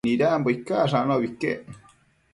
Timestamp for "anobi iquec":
0.99-1.63